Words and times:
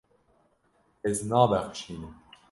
Ez 1.07 1.19
nabexşînim. 1.29 2.13